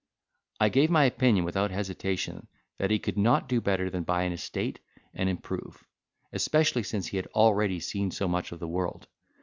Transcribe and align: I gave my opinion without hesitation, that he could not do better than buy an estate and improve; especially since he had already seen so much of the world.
I 0.59 0.69
gave 0.69 0.89
my 0.89 1.03
opinion 1.05 1.45
without 1.45 1.69
hesitation, 1.69 2.47
that 2.79 2.89
he 2.89 2.97
could 2.97 3.19
not 3.19 3.47
do 3.47 3.61
better 3.61 3.87
than 3.87 4.01
buy 4.01 4.23
an 4.23 4.31
estate 4.31 4.79
and 5.13 5.29
improve; 5.29 5.83
especially 6.33 6.81
since 6.81 7.05
he 7.09 7.17
had 7.17 7.27
already 7.35 7.79
seen 7.79 8.09
so 8.09 8.27
much 8.27 8.51
of 8.51 8.59
the 8.59 8.67
world. 8.67 9.05